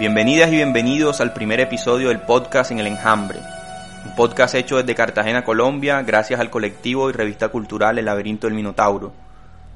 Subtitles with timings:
[0.00, 3.38] Bienvenidas y bienvenidos al primer episodio del podcast en el Enjambre,
[4.06, 8.56] un podcast hecho desde Cartagena, Colombia, gracias al colectivo y revista cultural El Laberinto del
[8.56, 9.12] Minotauro.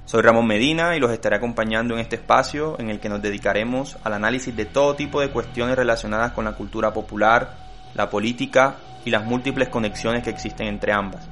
[0.07, 3.99] Soy Ramón Medina y los estaré acompañando en este espacio en el que nos dedicaremos
[4.03, 7.59] al análisis de todo tipo de cuestiones relacionadas con la cultura popular,
[7.93, 11.29] la política y las múltiples conexiones que existen entre ambas.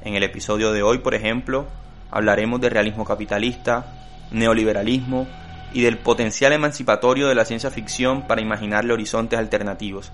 [0.00, 1.66] En el episodio de hoy, por ejemplo,
[2.10, 3.84] hablaremos de realismo capitalista,
[4.30, 5.26] neoliberalismo,
[5.76, 10.10] y del potencial emancipatorio de la ciencia ficción para imaginarle horizontes alternativos.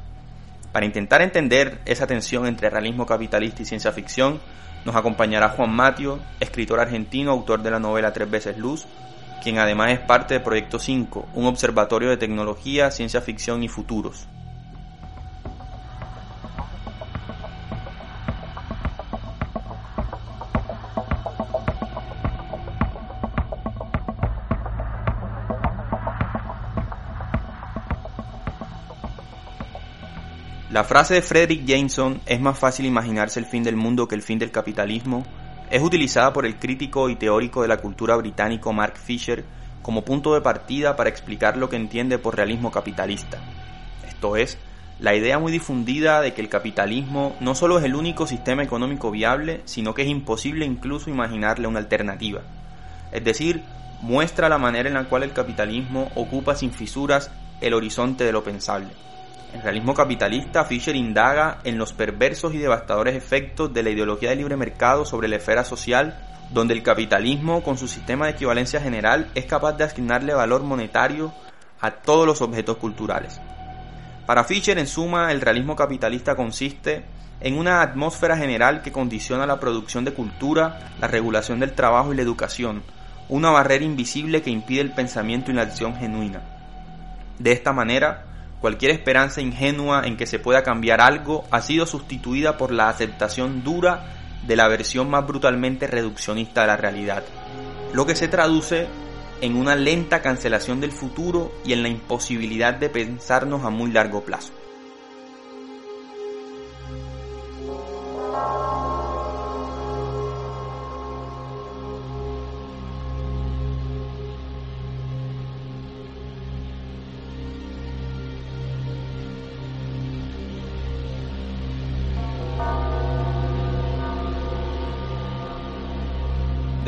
[0.73, 4.41] Para intentar entender esa tensión entre realismo capitalista y ciencia ficción,
[4.85, 8.89] nos acompañará Juan Matio, escritor argentino, autor de la novela Tres veces Luz,
[9.41, 14.27] quien además es parte de Proyecto 5, un observatorio de tecnología, ciencia ficción y futuros.
[30.73, 34.23] La frase de Frederick Jameson, es más fácil imaginarse el fin del mundo que el
[34.23, 35.23] fin del capitalismo,
[35.71, 39.45] es utilizada por el crítico y teórico de la cultura británico Mark Fisher
[39.83, 43.39] como punto de partida para explicar lo que entiende por realismo capitalista.
[44.09, 44.57] Esto es,
[44.99, 49.11] la idea muy difundida de que el capitalismo no solo es el único sistema económico
[49.11, 52.41] viable, sino que es imposible incluso imaginarle una alternativa.
[53.13, 53.63] Es decir,
[54.01, 58.43] muestra la manera en la cual el capitalismo ocupa sin fisuras el horizonte de lo
[58.43, 58.89] pensable.
[59.53, 64.39] En realismo capitalista, Fisher indaga en los perversos y devastadores efectos de la ideología del
[64.39, 66.19] libre mercado sobre la esfera social,
[66.51, 71.33] donde el capitalismo, con su sistema de equivalencia general, es capaz de asignarle valor monetario
[71.81, 73.41] a todos los objetos culturales.
[74.27, 77.05] Para Fisher, en suma, el realismo capitalista consiste
[77.41, 82.17] en una atmósfera general que condiciona la producción de cultura, la regulación del trabajo y
[82.17, 82.83] la educación,
[83.29, 86.41] una barrera invisible que impide el pensamiento y la acción genuina.
[87.39, 88.32] De esta manera,
[88.63, 93.65] Cualquier esperanza ingenua en que se pueda cambiar algo ha sido sustituida por la aceptación
[93.65, 97.25] dura de la versión más brutalmente reduccionista de la realidad,
[97.93, 98.87] lo que se traduce
[99.41, 104.23] en una lenta cancelación del futuro y en la imposibilidad de pensarnos a muy largo
[104.23, 104.53] plazo.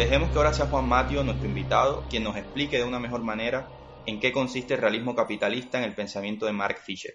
[0.05, 3.67] Dejemos que ahora sea Juan Matio, nuestro invitado, quien nos explique de una mejor manera
[4.05, 7.15] en qué consiste el realismo capitalista en el pensamiento de Mark Fisher.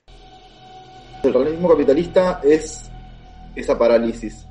[1.22, 2.90] El realismo capitalista es
[3.56, 4.44] esa parálisis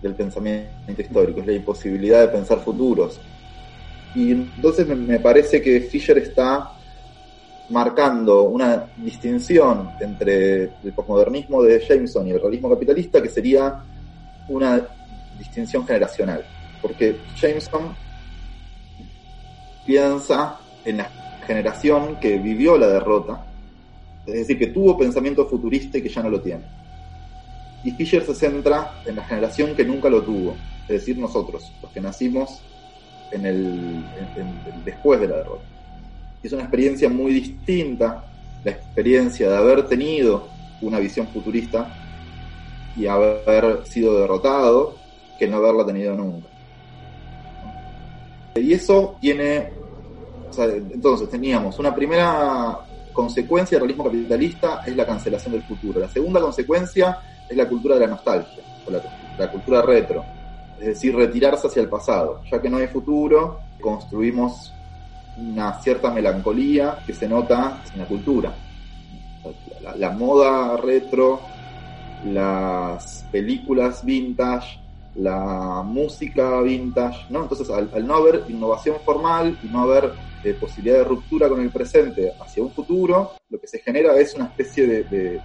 [0.00, 3.20] del pensamiento histórico, es la imposibilidad de pensar futuros.
[4.14, 6.72] Y entonces me parece que Fisher está
[7.68, 13.82] marcando una distinción entre el posmodernismo de Jameson y el realismo capitalista que sería
[14.48, 14.80] una
[15.38, 16.42] distinción generacional
[16.82, 17.94] porque Jameson
[19.86, 21.10] piensa en la
[21.46, 23.44] generación que vivió la derrota,
[24.26, 26.62] es decir, que tuvo pensamiento futurista y que ya no lo tiene.
[27.82, 31.90] Y Fisher se centra en la generación que nunca lo tuvo, es decir, nosotros, los
[31.92, 32.60] que nacimos
[33.32, 34.04] en el,
[34.84, 35.64] después de la derrota.
[36.42, 38.24] Es una experiencia muy distinta,
[38.64, 40.48] la experiencia de haber tenido
[40.80, 41.94] una visión futurista
[42.96, 44.96] y haber sido derrotado,
[45.38, 46.48] que no haberla tenido nunca.
[48.60, 49.70] Y eso tiene,
[50.92, 52.78] entonces teníamos una primera
[53.12, 56.00] consecuencia del realismo capitalista es la cancelación del futuro.
[56.00, 57.18] La segunda consecuencia
[57.48, 60.24] es la cultura de la nostalgia, o la, cultura retro,
[60.78, 62.42] es decir, retirarse hacia el pasado.
[62.50, 64.72] Ya que no hay futuro, construimos
[65.36, 68.52] una cierta melancolía que se nota en la cultura.
[69.96, 71.40] la moda retro,
[72.24, 74.78] las películas vintage,
[75.14, 77.42] la música vintage, ¿no?
[77.42, 80.12] Entonces, al, no haber innovación formal y no haber
[80.42, 84.34] eh, posibilidad de ruptura con el presente hacia un futuro, lo que se genera es
[84.34, 85.40] una especie de,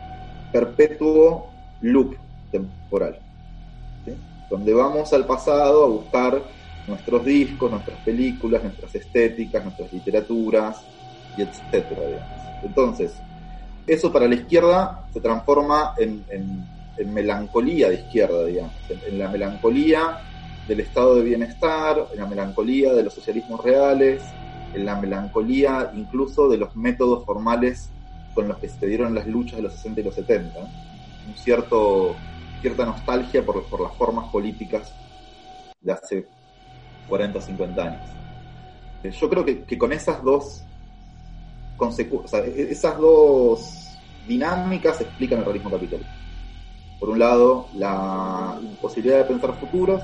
[0.52, 2.16] perpetuo loop
[2.50, 3.20] temporal,
[4.50, 6.50] donde vamos al pasado a buscar
[6.88, 10.78] nuestros discos, nuestras películas, nuestras estéticas, nuestras literaturas,
[11.36, 12.02] y etcétera,
[12.64, 13.22] Entonces,
[13.86, 16.75] eso para la izquierda se transforma en en
[17.06, 20.22] melancolía de izquierda, digamos, en, la melancolía
[20.68, 24.24] del estado de bienestar, en la melancolía de los socialismos reales,
[24.74, 27.90] en la melancolía incluso de los métodos formales
[28.34, 32.16] con los que se dieron las luchas de los 60 y los 70, un cierto,
[32.62, 34.94] cierta nostalgia por, por las formas políticas
[35.82, 36.28] de hace
[37.08, 38.10] 40 o 50 años.
[39.04, 40.66] Eh, yo creo que, que con esas dos
[42.00, 43.98] e-, esas dos
[44.28, 46.14] dinámicas explican el realismo capitalista.
[47.06, 50.02] Por un lado, la imposibilidad de pensar futuros,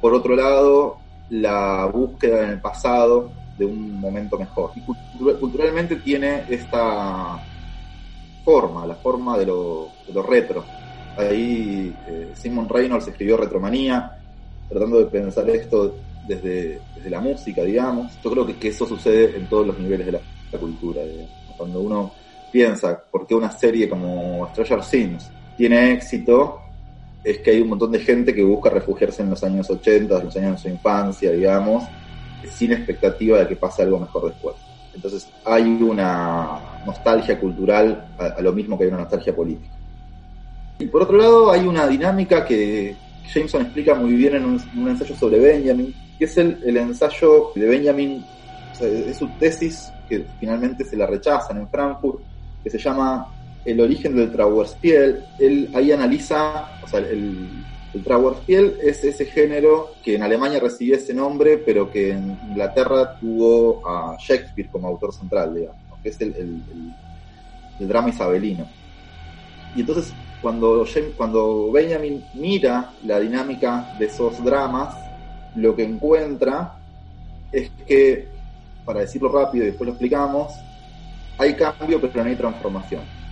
[0.00, 4.70] por otro lado, la búsqueda en el pasado de un momento mejor.
[4.76, 4.80] Y
[5.40, 7.42] culturalmente tiene esta
[8.44, 9.90] forma, la forma de lo,
[10.24, 10.64] retro.
[11.16, 14.16] Ahí eh, Simon Reynolds escribió Retromanía,
[14.68, 15.96] tratando de pensar esto
[16.28, 16.80] desde,
[17.10, 18.12] la música, digamos.
[18.22, 20.20] Yo creo que, que, eso sucede en todos los niveles de la,
[20.60, 21.02] cultura.
[21.56, 22.12] Cuando uno
[22.52, 26.60] piensa por qué una serie como Stranger Things tiene éxito,
[27.22, 30.36] es que hay un montón de gente que busca refugiarse en los años 80, los
[30.36, 31.84] años de su infancia, digamos,
[32.50, 34.56] sin expectativa de que pase algo mejor después.
[34.94, 39.74] Entonces hay una nostalgia cultural a, lo mismo que hay una nostalgia política.
[40.78, 42.94] Y por otro lado hay una dinámica que
[43.32, 48.24] Jameson explica muy bien en un, ensayo sobre Benjamin, que es el, ensayo de Benjamin,
[48.80, 52.20] es su tesis que finalmente se la rechazan en Frankfurt,
[52.62, 53.26] que se llama
[53.64, 55.24] El origen del Trauerspiel.
[55.38, 57.48] Él ahí analiza, o sea, el,
[57.94, 63.86] el es ese género que en Alemania recibió ese nombre, pero que en Inglaterra tuvo
[63.88, 66.60] a Shakespeare como autor central, digamos, que es el,
[67.78, 68.66] drama isabelino.
[69.76, 70.12] Y entonces,
[70.42, 70.84] cuando,
[71.16, 74.96] cuando Benjamin mira la dinámica de esos dramas,
[75.54, 76.76] lo que encuentra
[77.52, 78.26] es que,
[78.84, 80.52] para decirlo rápido y después lo explicamos,
[81.38, 83.23] hay cambio pero no hay transformación.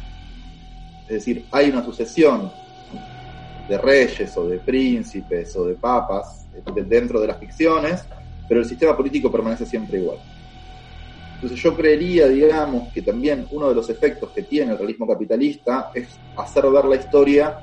[1.06, 2.52] Es decir, hay una sucesión
[3.68, 6.48] de reyes o de príncipes o de papas
[6.86, 8.06] dentro de las ficciones,
[8.48, 10.18] pero el sistema político permanece siempre igual.
[11.34, 15.90] Entonces yo creería, digamos, que también uno de los efectos que tiene el realismo capitalista
[15.92, 17.58] es hacer ver la historia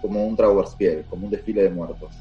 [0.00, 2.16] como un Trauerspiel, como un desfile de muertos,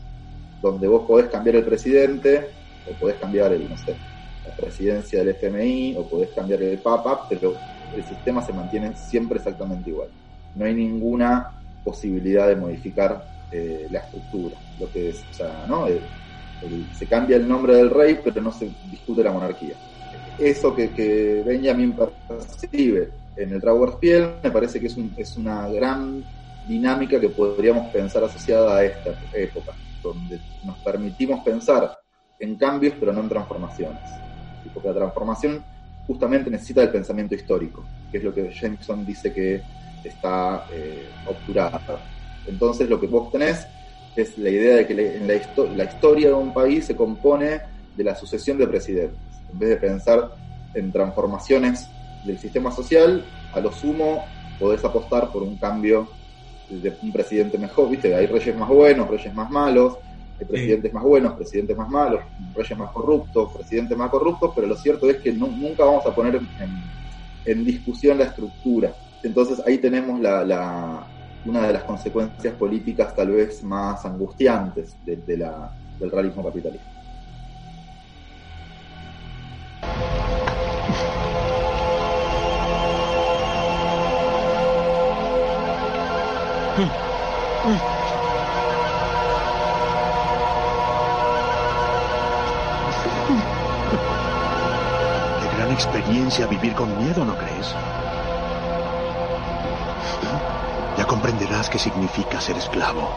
[0.61, 3.97] donde vos podés cambiar el presidente, o podés cambiar el, no sé,
[4.43, 7.53] la presidencia del FMI, o podés cambiar el Papa, pero
[7.95, 10.09] el sistema se mantiene siempre exactamente igual.
[10.55, 11.51] No hay ninguna
[11.83, 14.57] posibilidad de modificar eh, la estructura.
[14.79, 15.87] Lo que es, o sea, ¿no?
[16.93, 19.75] se cambia el nombre del rey, pero no se discute la monarquía.
[20.39, 21.95] Eso que, que Benjamin
[22.27, 26.23] percibe en el Trauerspiel me parece que es, un, es una gran
[26.67, 29.73] dinámica que podríamos pensar asociada a esta época,
[30.03, 31.97] donde nos permitimos pensar
[32.39, 34.01] en cambios pero no en transformaciones.
[34.73, 35.63] Porque la transformación
[36.07, 39.61] justamente necesita del pensamiento histórico, que es lo que Jameson dice que
[40.03, 41.81] está eh, obturada.
[42.47, 43.67] Entonces lo que vos tenés
[44.15, 47.61] es la idea de que en la, historia de un país se compone
[47.95, 49.19] de la sucesión de presidentes.
[49.51, 50.31] En vez de pensar
[50.73, 51.87] en transformaciones
[52.25, 53.23] del sistema social,
[53.53, 54.25] a lo sumo
[54.59, 56.07] podés apostar por un cambio
[56.69, 58.15] de un presidente mejor, ¿viste?
[58.15, 59.97] Hay reyes más buenos, reyes más malos,
[60.39, 62.21] hay presidentes más buenos, presidentes más malos,
[62.55, 66.39] reyes más corruptos, presidentes más corruptos, pero lo cierto es que nunca vamos a poner
[67.45, 68.93] en discusión la estructura.
[69.23, 71.07] Entonces ahí tenemos la,
[71.45, 76.85] una de las consecuencias políticas tal vez más angustiantes de, la, del realismo capitalista.
[87.63, 87.96] De
[96.07, 97.75] experiencia vivir con miedo, ¿no crees?
[100.97, 103.09] Ya comprenderás qué significa ser esclavo.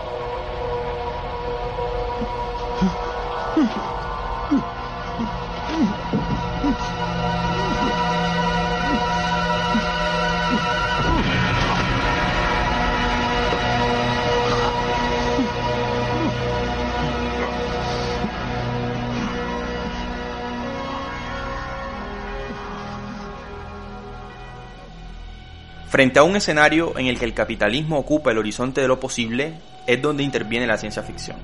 [25.90, 29.54] Frente a un escenario en el que el capitalismo ocupa el horizonte de lo posible,
[29.88, 31.38] es donde interviene la ciencia ficción.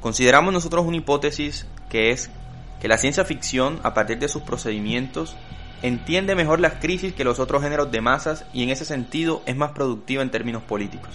[0.00, 2.30] Consideramos nosotros una hipótesis que es
[2.80, 5.36] que la ciencia ficción, a partir de sus procedimientos,
[5.82, 9.54] entiende mejor las crisis que los otros géneros de masas y en ese sentido es
[9.54, 11.10] más productiva en términos políticos.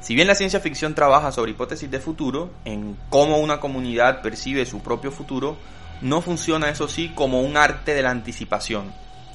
[0.00, 4.66] Si bien la ciencia ficción trabaja sobre hipótesis de futuro, en cómo una comunidad percibe
[4.66, 5.56] su propio futuro,
[6.00, 8.92] no funciona eso sí como un arte de la anticipación,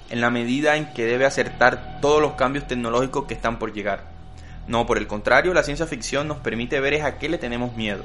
[0.10, 4.06] en la medida en que debe acertar todos los cambios tecnológicos que están por llegar.
[4.68, 7.76] No, por el contrario, la ciencia ficción nos permite ver es a qué le tenemos
[7.76, 8.04] miedo.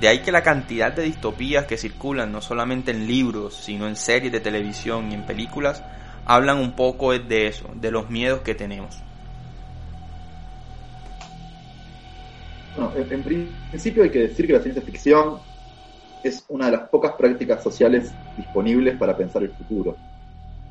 [0.00, 3.96] De ahí que la cantidad de distopías que circulan no solamente en libros, sino en
[3.96, 5.82] series de televisión y en películas,
[6.24, 8.96] hablan un poco de eso, de los miedos que tenemos.
[12.74, 13.22] Bueno, en
[13.70, 15.38] principio hay que decir que la ciencia ficción
[16.22, 19.96] es una de las pocas prácticas sociales disponibles para pensar el futuro.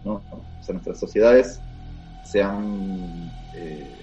[0.06, 0.22] O
[0.62, 1.62] sea, nuestras sociedades
[2.24, 3.96] se han eh,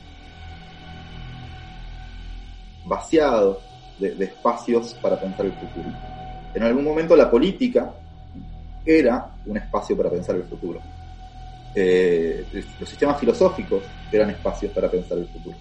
[2.85, 3.61] vaciado
[3.99, 5.91] de, de, espacios para pensar el futuro.
[6.55, 7.93] En algún momento la política
[8.85, 10.81] era un espacio para pensar el futuro.
[11.75, 12.47] Eh,
[12.79, 15.57] los sistemas filosóficos eran espacios para pensar el futuro.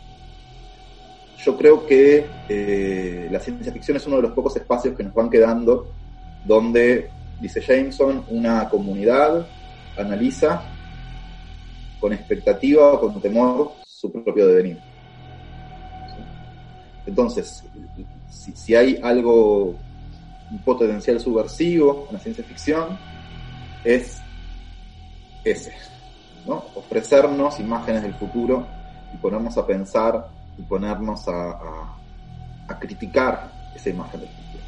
[1.37, 5.13] Yo creo que eh, la ciencia ficción es uno de los pocos espacios que nos
[5.13, 5.93] van quedando
[6.43, 9.47] donde, dice Jameson, una comunidad
[9.97, 10.61] analiza
[11.99, 14.79] con expectativa o con temor su propio devenir.
[17.05, 17.63] Entonces,
[18.29, 19.75] si, hay algo,
[20.51, 22.97] un potencial subversivo en la ciencia ficción,
[23.83, 24.21] es
[25.43, 25.73] ese,
[26.45, 26.65] ¿no?
[26.75, 28.67] Ofrecernos imágenes del futuro
[29.13, 30.27] y ponernos a pensar
[30.57, 31.97] y ponernos a, a,
[32.67, 34.63] a criticar esa imagen del futuro.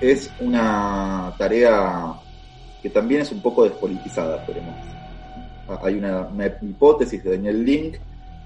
[0.00, 2.14] Es una tarea
[2.82, 4.74] que también es un poco despolitizada, esperemos.
[5.82, 6.28] Hay una,
[6.60, 7.96] hipótesis de Daniel Link,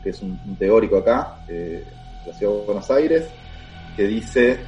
[0.02, 1.84] que es un, teórico acá, eh,
[2.24, 3.28] de la ciudad de Buenos Aires,
[3.96, 4.58] que dice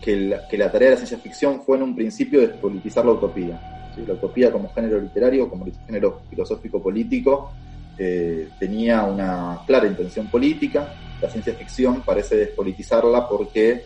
[0.00, 3.12] que la, que la, tarea de la ciencia ficción fue en un principio despolitizar la
[3.12, 3.60] utopía.
[4.06, 7.52] La utopía como género literario, como género filosófico político,
[7.98, 10.94] eh, tenía una clara intención política.
[11.20, 13.84] La ciencia ficción parece despolitizarla porque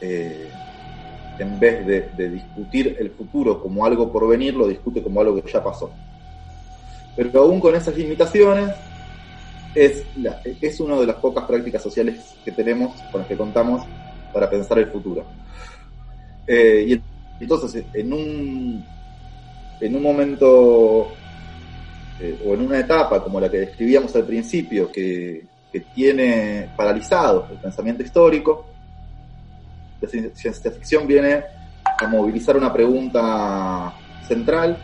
[0.00, 0.50] eh,
[1.38, 5.50] en vez de, discutir el futuro como algo por venir, lo discute como algo que
[5.50, 5.90] ya pasó.
[7.14, 8.74] Pero aún con esas limitaciones,
[9.74, 10.04] es,
[10.60, 13.84] es una de las pocas prácticas sociales que tenemos, con las que contamos,
[14.32, 15.24] para pensar el futuro.
[16.46, 18.84] Eh, y entonces, en un,
[19.80, 21.12] en un momento
[22.20, 25.44] eh, o en una etapa como la que describíamos al principio, que
[25.94, 28.64] tiene paralizado el pensamiento histórico,
[30.06, 31.44] ciencia ficción viene
[31.98, 33.94] a movilizar una pregunta
[34.26, 34.76] central,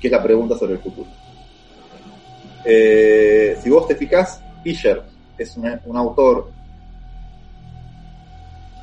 [0.00, 1.08] que es la pregunta sobre el futuro.
[2.64, 5.02] Eh, si vos te fijás, Fisher
[5.36, 6.50] es un, autor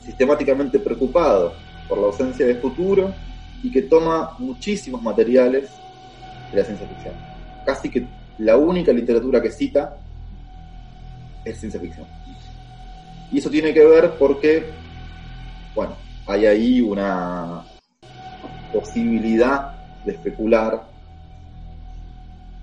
[0.03, 1.53] sistemáticamente preocupado
[1.87, 3.13] por la ausencia de futuro
[3.63, 5.69] y que toma muchísimos materiales
[6.51, 7.13] de la ciencia ficción.
[7.65, 8.05] Casi que
[8.39, 9.97] la única literatura que cita
[11.45, 12.07] es ciencia ficción.
[13.31, 14.65] Y eso tiene que ver porque
[15.79, 15.95] bueno,
[16.27, 17.63] hay ahí una
[18.73, 20.89] posibilidad de especular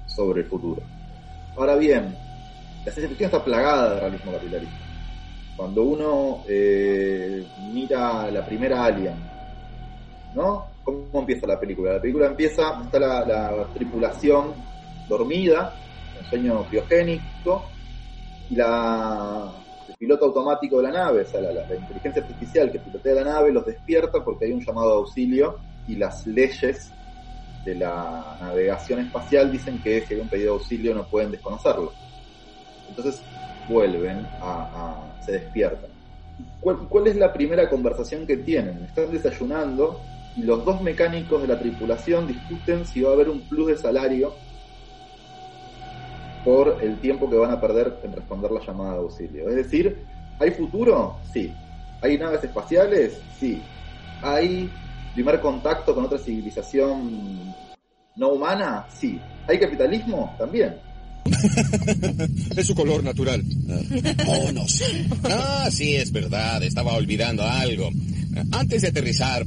[0.06, 0.82] sobre el futuro.
[1.56, 2.14] Ahora bien,
[2.84, 4.76] la ciencia ficción está plagada de realismo capitalista.
[5.56, 7.42] Cuando uno eh,
[7.72, 9.16] mira la primera Alien,
[10.34, 10.66] ¿no?
[10.84, 11.94] ¿Cómo empieza la película?
[11.94, 14.52] La película empieza, está la, la tripulación
[15.08, 15.72] dormida,
[16.28, 17.64] sueño biogénico,
[18.50, 19.54] y la
[19.98, 23.64] piloto automático de la nave, o sea, la, inteligencia artificial que pilotea la nave, los
[23.64, 25.56] despierta porque hay un llamado de auxilio
[25.88, 26.92] y las leyes
[27.64, 31.92] de la navegación espacial dicen que si hay un pedido de auxilio no pueden desconocerlo.
[32.88, 33.20] Entonces
[33.68, 35.90] vuelven a, a se despiertan.
[36.60, 38.84] ¿Cuál, ¿Cuál es la primera conversación que tienen?
[38.84, 40.00] Están desayunando
[40.36, 43.76] y los dos mecánicos de la tripulación discuten si va a haber un plus de
[43.76, 44.34] salario
[46.46, 49.48] por el tiempo que van a perder en responder la llamada de auxilio.
[49.48, 49.98] Es decir,
[50.38, 51.16] ¿hay futuro?
[51.32, 51.52] Sí.
[52.00, 53.18] ¿Hay naves espaciales?
[53.40, 53.60] Sí.
[54.22, 54.70] ¿Hay
[55.12, 57.52] primer contacto con otra civilización
[58.14, 58.86] no humana?
[58.96, 59.20] Sí.
[59.48, 60.36] ¿Hay capitalismo?
[60.38, 60.76] También.
[62.56, 63.42] es su color natural.
[64.24, 64.84] Monos.
[65.24, 66.62] Ah, sí, es verdad.
[66.62, 67.90] Estaba olvidando algo.
[68.52, 69.44] Antes de aterrizar,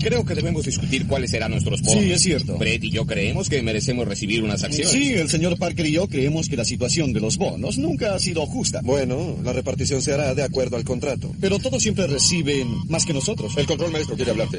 [0.00, 2.02] creo que debemos discutir cuáles serán nuestros bonos.
[2.02, 2.56] Sí, es cierto.
[2.58, 4.90] Brett y yo creemos que merecemos recibir unas acciones.
[4.90, 8.18] Sí, el señor Parker y yo creemos que la situación de los bonos nunca ha
[8.18, 8.80] sido justa.
[8.82, 11.32] Bueno, la repartición se hará de acuerdo al contrato.
[11.40, 13.56] Pero todos siempre reciben más que nosotros.
[13.56, 14.58] El control maestro quiere hablarte.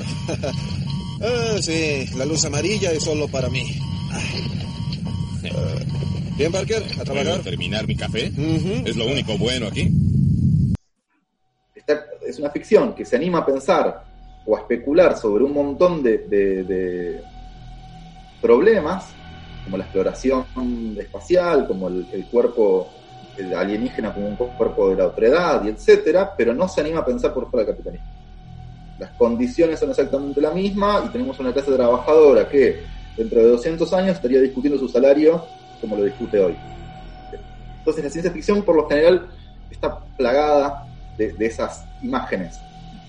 [1.21, 3.63] ah, sí, la luz amarilla es solo para mí.
[5.43, 7.25] Uh, bien, Parker, a trabajar.
[7.25, 8.31] ¿Puedo terminar mi café?
[8.35, 8.87] Uh -huh.
[8.87, 9.91] Es lo único bueno aquí
[12.27, 14.03] es una ficción que se anima a pensar
[14.45, 17.21] o a especular sobre un montón de,
[18.41, 19.09] problemas,
[19.63, 20.45] como la exploración
[20.99, 22.89] espacial, como el, cuerpo
[23.55, 27.33] alienígena como un cuerpo de la otredad, y etcétera, pero no se anima a pensar
[27.33, 28.07] por fuera del capitalismo.
[28.99, 32.83] Las condiciones son exactamente la misma y tenemos una clase trabajadora que
[33.15, 35.43] dentro de 200 años estaría discutiendo su salario
[35.81, 36.55] como lo discute hoy.
[37.79, 39.27] Entonces la ciencia ficción por lo general
[39.69, 40.86] está plagada
[41.17, 42.59] de, esas imágenes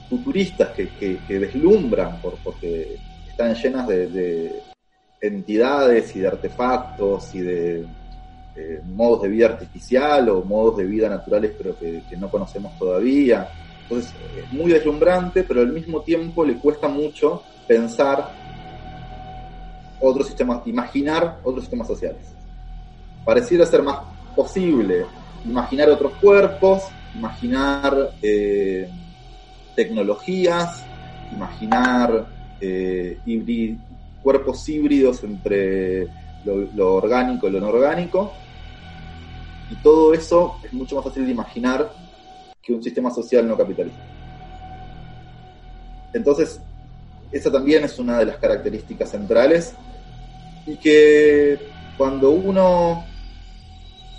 [0.09, 2.99] futuristas que, que, deslumbran por, porque
[3.29, 4.63] están llenas de, de,
[5.21, 7.87] entidades y de artefactos y de
[8.57, 12.79] eh, modos de vida artificial o modos de vida naturales pero que, que no conocemos
[12.79, 13.49] todavía.
[13.83, 18.33] Entonces es muy deslumbrante, pero al mismo tiempo le cuesta mucho pensar
[20.01, 22.23] otros sistemas, imaginar otros sistemas sociales.
[23.25, 23.99] Pareciera ser más
[24.37, 25.05] posible
[25.45, 26.85] imaginar otros cuerpos,
[27.15, 28.89] imaginar eh,
[29.75, 30.85] tecnologías,
[31.33, 32.27] imaginar
[32.61, 33.19] eh,
[34.23, 36.09] cuerpos híbridos entre
[36.45, 38.33] lo, orgánico y lo no orgánico.
[39.71, 41.93] Y todo eso es mucho más fácil de imaginar
[42.63, 44.03] que un sistema social no capitalista.
[46.13, 46.61] Entonces,
[47.31, 49.75] esa también es una de las características centrales
[50.67, 51.59] y que
[51.97, 53.05] cuando uno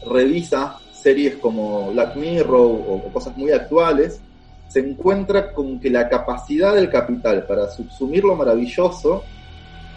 [0.05, 4.21] revisa series como Black Mirror o, cosas muy actuales,
[4.67, 9.23] se encuentra con que la capacidad del capital para subsumir lo maravilloso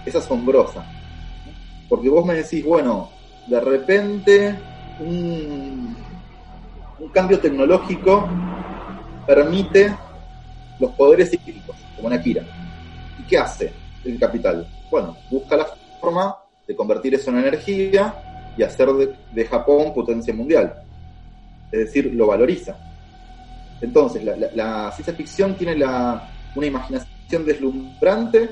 [0.05, 0.85] es asombrosa.
[1.89, 3.11] Porque vos me decís, bueno,
[3.47, 4.59] de repente
[5.01, 5.97] un,
[7.13, 8.27] cambio tecnológico
[9.27, 9.95] permite
[10.79, 12.43] los poderes psíquicos, como una Akira.
[13.19, 13.73] ¿Y qué hace
[14.05, 14.67] el capital?
[14.91, 15.67] Bueno, busca la
[16.01, 18.15] forma de convertir eso en energía
[18.57, 18.89] y hacer
[19.33, 20.75] de, Japón potencia mundial.
[21.73, 22.77] Es decir, lo valoriza.
[23.81, 28.51] Entonces, la, ciencia ficción tiene la, una imaginación deslumbrante,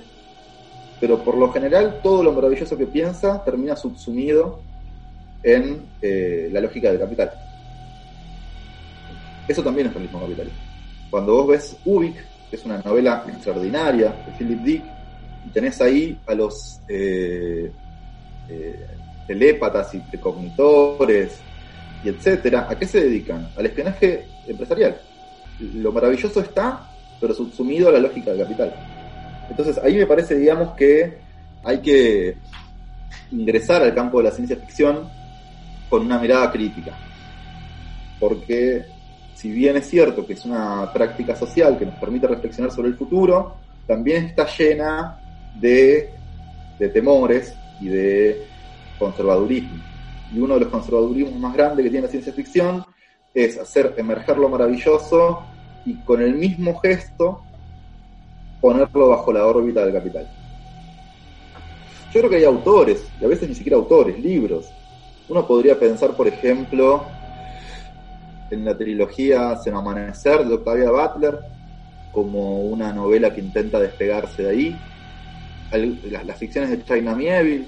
[0.99, 4.61] pero por lo general todo lo maravilloso que piensa termina subsumido
[5.43, 7.31] en eh, la lógica del capital.
[9.47, 10.61] Eso también es realismo capitalista.
[11.11, 12.17] Cuando vos ves Ubik,
[12.49, 14.85] que es una novela extraordinaria de Philip Dick,
[15.47, 17.71] y tenés ahí a los eh,
[18.49, 18.87] eh,
[19.27, 21.41] telépatas y precognitores
[22.05, 23.49] y etcétera, ¿a qué se dedican?
[23.57, 25.01] Al espionaje empresarial.
[25.75, 26.89] Lo maravilloso está,
[27.21, 28.75] pero subsumido a la lógica del capital.
[29.51, 31.19] Entonces ahí me parece, digamos, que
[31.65, 32.37] hay que
[33.31, 35.09] ingresar al campo de la ciencia ficción
[35.89, 36.97] con una mirada crítica.
[38.19, 38.87] Porque
[39.35, 42.97] si bien es cierto que es una práctica social que nos permite reflexionar sobre el
[42.97, 45.19] futuro, también está llena
[45.55, 46.11] de,
[46.79, 48.47] de temores y de
[48.99, 49.90] conservadurismo.
[50.33, 52.85] Y uno de los conservadurismos más grandes que tiene la ciencia ficción
[53.35, 55.45] es hacer emerger lo maravilloso
[55.85, 57.43] y con el mismo gesto
[58.61, 60.29] ponerlo bajo la órbita del capital.
[62.13, 64.67] Yo creo que hay autores, y a veces ni siquiera autores, libros.
[65.29, 67.05] Uno podría pensar, por ejemplo,
[68.51, 71.39] en la trilogía Seno Amanecer de Octavia Butler,
[72.11, 74.77] como una novela que intenta despegarse de ahí.
[76.27, 77.67] Las, ficciones de China Mieville,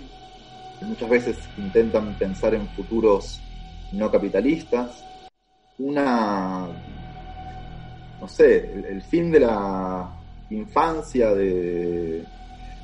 [0.84, 3.40] muchas veces intentan pensar en futuros
[3.92, 5.04] no capitalistas.
[5.78, 6.68] Una,
[8.20, 10.10] no sé, el, fin de la
[10.50, 12.24] infancia de,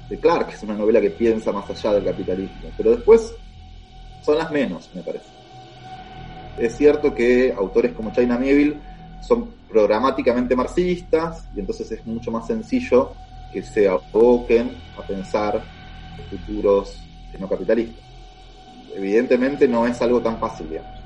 [0.08, 3.34] de Clark, es una novela que piensa más allá del capitalismo, pero después
[4.24, 5.28] son las menos, me parece.
[6.58, 8.80] Es cierto que autores como China Mieville
[9.22, 13.14] son programáticamente marxistas y entonces es mucho más sencillo
[13.52, 15.64] que se aboquen a pensar
[16.28, 17.07] futuros
[17.38, 18.04] no capitalistas.
[18.94, 20.98] Evidentemente no es algo tan fácil, digamos.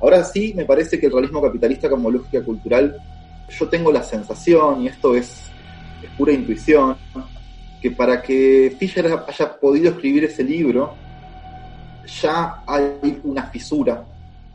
[0.00, 2.96] Ahora sí, me parece que el realismo capitalista como lógica cultural,
[3.48, 5.44] yo tengo la sensación, y esto es,
[6.02, 6.96] es pura intuición,
[7.80, 10.94] que para que Fischer haya podido escribir ese libro,
[12.20, 14.04] ya hay una fisura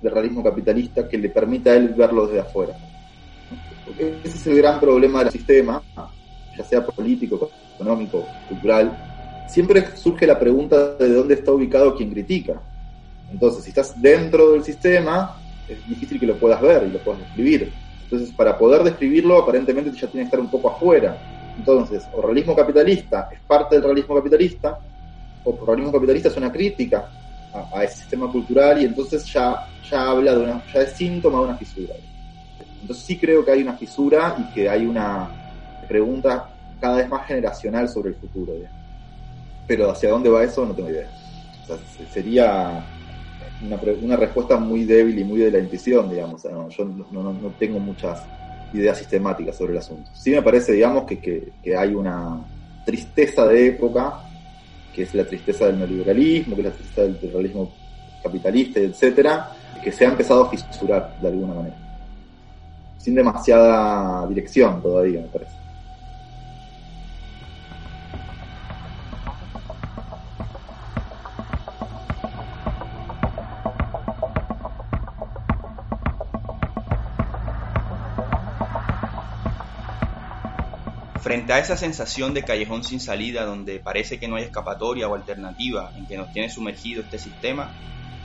[0.01, 2.73] del realismo capitalista que le permita a él verlo desde afuera.
[3.85, 5.81] Porque ese es el gran problema del sistema,
[6.57, 9.16] ya sea político, económico, cultural.
[9.47, 12.61] Siempre surge la pregunta de dónde está ubicado quien critica.
[13.31, 17.21] Entonces, si estás dentro del sistema, es difícil que lo puedas ver y lo puedas
[17.21, 17.71] describir.
[18.03, 21.17] Entonces, para poder describirlo, aparentemente ya tiene que estar un poco afuera.
[21.57, 24.79] Entonces, o realismo capitalista es parte del realismo capitalista,
[25.43, 27.09] o realismo capitalista es una crítica
[27.53, 31.45] a, ese sistema cultural y entonces ya, ya habla de una, ya es síntoma de
[31.45, 31.95] una fisura.
[32.81, 35.29] Entonces sí creo que hay una fisura y que hay una
[35.87, 38.53] pregunta cada vez más generacional sobre el futuro.
[39.67, 41.09] Pero hacia dónde va eso no tengo idea.
[42.13, 42.85] sería
[43.61, 46.43] una, una, respuesta muy débil y muy de la intuición, digamos.
[46.43, 48.23] yo no, no, tengo muchas
[48.73, 50.09] ideas sistemáticas sobre el asunto.
[50.13, 52.41] Sí me parece, digamos, que, que, que hay una
[52.85, 54.23] tristeza de época
[54.97, 57.71] que es la tristeza del neoliberalismo, que es la tristeza del realismo
[58.23, 59.51] capitalista, etcétera,
[59.83, 61.75] que se ha empezado a fisurar de alguna manera.
[62.97, 65.66] Sin demasiada dirección todavía, me parece.
[81.47, 85.93] Frente esa sensación de callejón sin salida donde parece que no hay escapatoria o alternativa
[85.95, 87.71] en que nos tiene sumergido este sistema,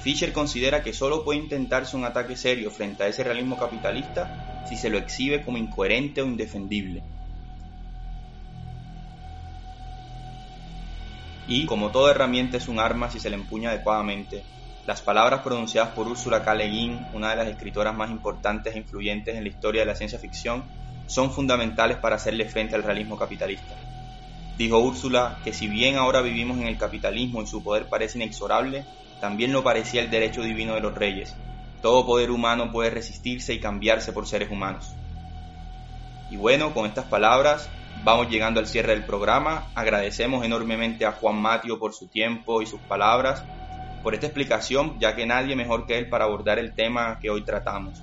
[0.01, 4.29] Fisher considera que solo puede intentarse un ataque serio frente a ese realismo capitalista
[4.69, 7.01] si se lo exhibe como incoherente o indefendible.
[11.47, 14.43] Y, como toda herramienta es un arma si se le empuña adecuadamente,
[14.85, 16.57] las palabras pronunciadas por Ursula K.
[16.57, 19.95] Le Guin, una de las escritoras más importantes e influyentes en la historia de la
[19.95, 23.75] ciencia ficción, son fundamentales para hacerle frente al realismo capitalista.
[24.57, 28.85] Dijo Úrsula que si bien ahora vivimos en el capitalismo y su poder parece inexorable,
[29.21, 31.35] también lo parecía el derecho divino de los reyes.
[31.81, 34.95] Todo poder humano puede resistirse y cambiarse por seres humanos.
[36.31, 37.69] Y bueno, con estas palabras
[38.05, 39.69] vamos llegando al cierre del programa.
[39.75, 43.45] Agradecemos enormemente a Juan Matio por su tiempo y sus palabras,
[44.03, 47.43] por esta explicación, ya que nadie mejor que él para abordar el tema que hoy
[47.43, 48.03] tratamos.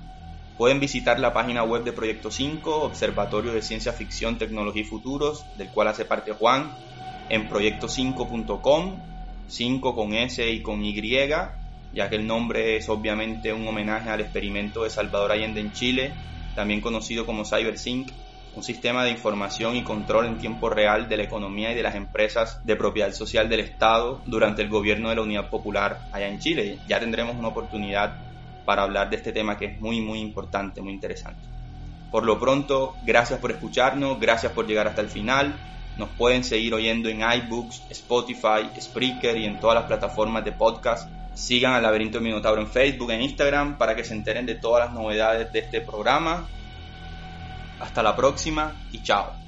[0.60, 5.46] Pueden visitar la página web de Proyecto 5, Observatorio de Ciencia Ficción, Tecnología y Futuros,
[5.56, 6.70] del cual hace parte Juan,
[7.30, 8.96] en proyecto5.com,
[9.48, 10.92] 5 con S y con Y,
[11.94, 16.12] ya que el nombre es obviamente un homenaje al experimento de Salvador Allende en Chile,
[16.54, 18.10] también conocido como CyberSync,
[18.54, 21.94] un sistema de información y control en tiempo real de la economía y de las
[21.94, 26.38] empresas de propiedad social del Estado durante el gobierno de la Unidad Popular allá en
[26.38, 26.80] Chile.
[26.86, 28.29] Ya tendremos una oportunidad
[28.64, 31.40] para hablar de este tema que es muy, muy importante, muy interesante.
[32.10, 35.54] Por lo pronto, gracias por escucharnos, gracias por llegar hasta el final.
[35.96, 41.08] Nos pueden seguir oyendo en iBooks, Spotify, Spreaker y en todas las plataformas de podcast.
[41.34, 44.94] Sigan al Laberinto Minotauro en Facebook e Instagram para que se enteren de todas las
[44.94, 46.48] novedades de este programa.
[47.78, 49.39] Hasta la próxima y chao.